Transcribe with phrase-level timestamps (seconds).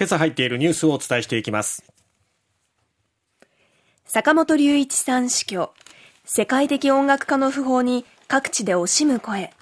[0.00, 1.84] 今朝入っているニュースをお伝えしていきます。
[4.06, 5.74] 坂本龍一さん死去。
[6.24, 9.52] 世界的音楽家の訃報に各地で惜しむ声。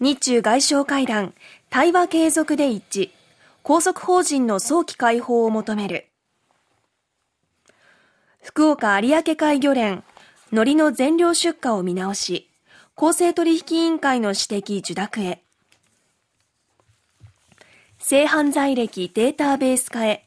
[0.00, 1.34] 日中外相会談
[1.68, 3.10] 対話継続で一致。
[3.62, 6.06] 拘束法人の早期解放を求める。
[8.42, 10.02] 福岡有明海漁連
[10.50, 12.48] 海苔の全量出荷を見直し
[12.94, 15.44] 公正取引委員会の指摘受諾へ。
[18.04, 20.26] 性犯罪歴データベース化へ。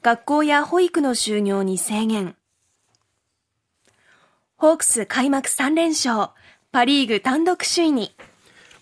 [0.00, 2.34] 学校や保育の就業に制限。
[4.56, 6.30] ホークス開幕3連勝。
[6.72, 8.16] パリーグ単独首位に。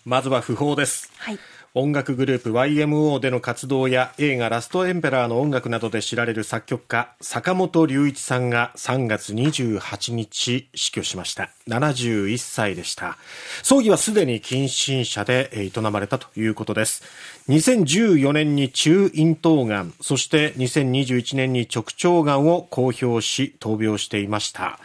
[0.05, 1.39] まずは訃報です、はい
[1.75, 11.51] 音楽グループ YMO での活動や映画ラストエンペラーの音楽などで知られる作曲家坂本龍一さんが3月28日死去しました。
[11.67, 13.17] 71歳でした。
[13.61, 17.03] 葬儀はすでに近親者で営まれたということです。
[17.49, 24.79] 2014年に中咽頭がんそして2021年に直腸がんを公表し闘病していました、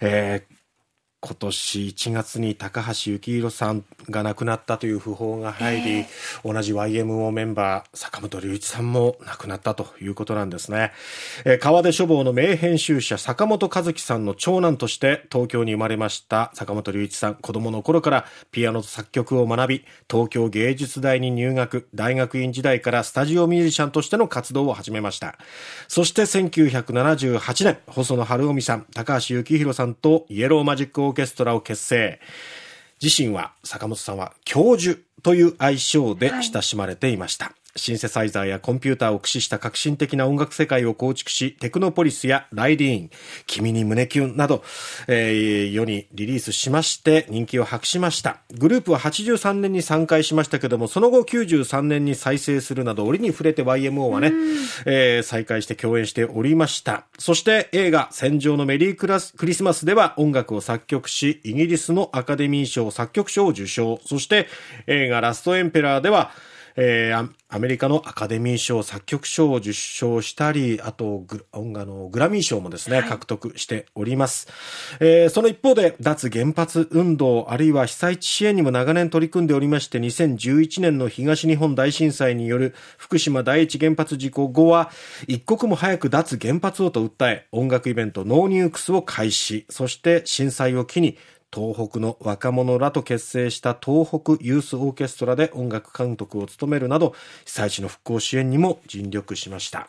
[0.00, 0.57] えー
[1.20, 6.06] 今年1月に高橋幸宏さんが亡くなったという訃報が入り、
[6.44, 10.92] 同じ YMO メンバー坂本龍一さんも亡くなったということなんですね、
[11.44, 25.36] えー、川出書房の名編集者坂本和樹さんの長男として東京に生まれました坂本龍一さん子供の頃からピアノと作曲を学び東京芸術大に入学大学院時代からスタジオミュージシャンとしての活動を始めました。
[25.88, 32.20] そして1978年細野晴臣さん高橋幸宏さんとイエローマジックオーケストラを結成。
[33.02, 37.52] 自身は、坂本さんは教授という愛称で親しまれていました。
[37.78, 43.10] はいシンセサイザーやコンピューターを駆使した革新的な音楽世界を構築し、テクノポリスやライディーン、
[43.46, 44.64] 君に胸キュンなど、
[45.06, 48.38] えー、世にリリースしまして人気を博しました。
[48.58, 54.32] グループは83年に参加しましたけども、その後93年に再生するなど、折に触れて YMO はね、
[54.84, 57.06] えー、再開して共演しておりました。
[57.18, 64.00] そして映画戦場のメリークラスクリスマスでは音楽を作曲し、イギリスのアカデミー賞作曲賞を受賞。
[64.04, 64.48] そして
[64.86, 66.32] 映画ラストエンペラーでは、
[66.80, 74.46] えー、アメリカのアカデミー賞作曲賞を受賞したり、あとグ、音楽のグラミー賞もですね、はい、獲得しております。
[75.00, 84.92] えー、その一方で、脱原発運動、あるいは被災地支援にも長年取り組んでおりまして、2011年の東日本大震災による福島第一原発事故後は、
[85.26, 91.18] 一刻も早く脱原発をと訴え、音楽イベントノーニュークスを開始、そして震災を機に、
[91.54, 97.14] 東北の若者らと結成した東北ユースオーケストラで音楽監督を務めるなど
[97.46, 99.88] 被災地の復興支援にも尽力しました。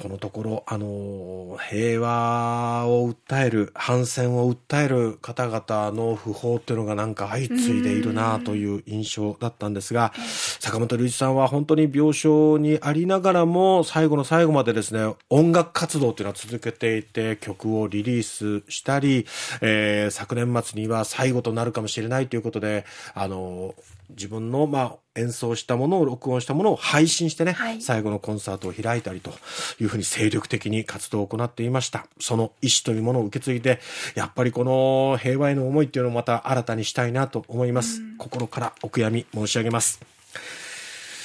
[0.00, 10.12] このところ、あの、平和を訴える、反戦を訴える方々の訃報っていうのがなんか相次いでいるなという印象だったんですが、
[10.60, 19.26] 坂本龍一さんは本当に病床にありながらも、最後の最後までですね、音楽活動っていうのは続けていて、曲をリリースしたり、
[19.62, 22.84] えー、昨年末には最後となるかもしれないということで、
[23.14, 23.74] あの、
[24.10, 29.32] 自分の、まあ、演奏したものを録音したものを配信してね、はい、最後のコンサートを開いたりと
[29.80, 32.06] いうふうに精力的に活動を行っていました。
[32.20, 33.80] その意思というものを受け継いで、
[34.14, 38.02] やっぱりこの平和への思いっていうのをまた新たにしたいなと思います。
[38.18, 40.00] 心からお悔やみ申し上げます。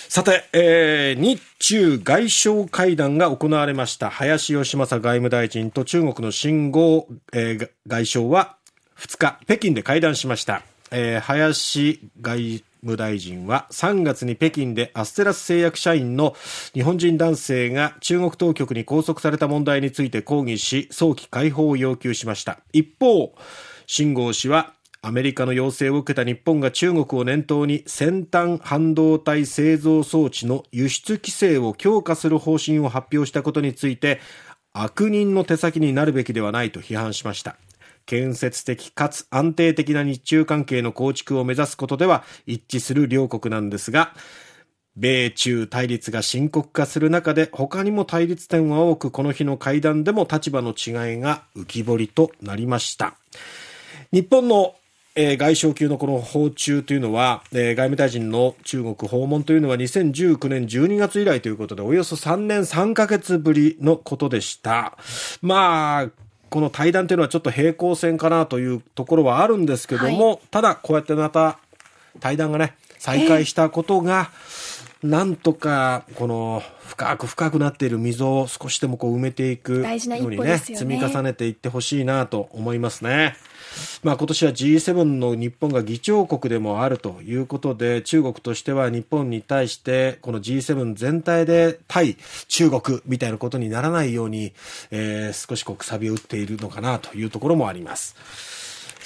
[0.09, 4.11] さて、えー、日中外相会談が行われました。
[4.11, 8.57] 林芳正外務大臣と中国の秦剛、えー、外相は
[8.99, 10.61] 2日、北京で会談しました。
[10.91, 16.35] えー、林外務大臣は3月に北京でアステラス製薬社員の
[16.73, 22.59] 日本人男性が中国当局に拘束された問題について抗議し早期解放を要求しました。
[22.73, 23.33] 一方
[23.87, 34.21] 秦剛氏はアメリカの要請を受けた日本が中国を念頭に先端半導体製造装置の輸出規制を強化する方針を発表したことについて
[34.71, 37.57] 悪人の手先になるべきではないと批判しました。
[38.05, 44.13] 建設的かつ安定的な日中関係の構築を目指すことでは一致する両国なんですが、
[44.95, 53.15] 米中対立が深刻化する中で他にも対立点は多くこの日の会談でも立場の違いが浮き彫りとなりました。
[54.11, 54.75] 日本の
[55.15, 64.97] えー、外相級のこの訪中というのは、えー、外務大臣の中国訪問というのは2019年12月以来ということで、およそ3年3ヶ月ぶりのことでした。
[65.43, 66.09] まあ、
[66.53, 71.57] この対談というのはちょっと平行線かなというところはあるんですけども、はい、ただこうやってまた
[72.19, 74.29] 対談がね、再開したことが、
[75.03, 83.35] なんとか、この、深く深くなっている溝を少しでもこう埋めていくようにね、積み重ねていってほしいなと思いますね。
[84.03, 92.15] まあ、今年は G7 の日本が議長国でもあるということで、中国としては日本に対して、この G7 全体で対
[92.47, 94.53] 中国みたいなことにならないように、
[94.91, 98.62] えー、少しこうくさびを打っているのかなというところもあります。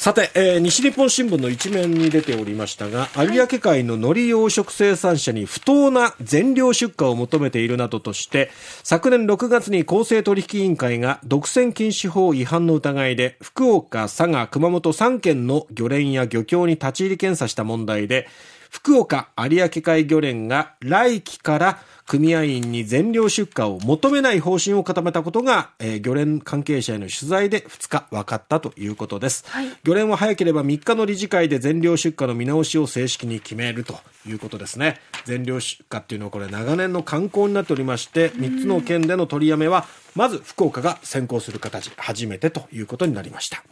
[0.07, 8.49] さて、えー、西日本新聞の一面に出ておりましたが、有明海の海苔養殖生産者に不当な全量出荷を求めているなどとして、
[8.83, 18.29] 昨年6月に公正取引委員会が独占禁止法違反の疑いで、福岡、佐賀、熊本3県の漁連や漁協に立ち入り検査した問題で、
[18.77, 33.95] 福岡有明海漁連が来期から組合員に全量出荷を求めない方針を固めたことが、えー、漁連関係者への取材で2日分かったということです、はい、漁連は早ければ3日の理事会で全量出荷の見直しを正式に決めると
[34.27, 34.99] いうことですね。
[35.25, 39.85] 全量出荷っていうのはこれ長年の慣行になっておりまして3つの県での取りやめは
[40.15, 43.63] まず福岡が先行する形初めてということになりました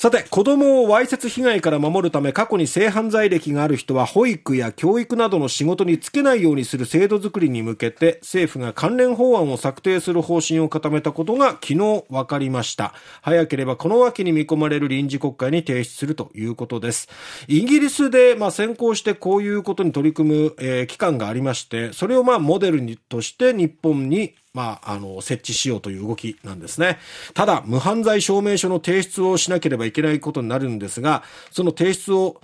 [0.00, 12.94] さて、子供をわいせつ被害から守るため過去に性犯罪歴がある人は保育や教育などの仕事に就けないようにする制度づくりに向けて政府が関連法案を策定する方針を固めたことが昨日分かりました。
[13.20, 17.10] 早ければこの秋に見込まれる臨時国会に提出するということです。
[17.46, 26.98] イギリスでまあ先行してこういうことに取り組む、えー、機関がありまして、それをまあモデルにとして日本にまあ、あの、設置しようという動きなんですね。
[27.34, 32.40] ただ、無犯罪証明書の提出をしなければいけないことになるんですが、その提出を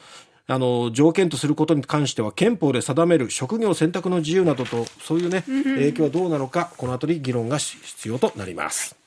[0.48, 9.05] あの、条件とすることに関しては憲法で定める職業選択の自由などと、そういうね、影響はどうなのか、この後に議論が必要となります。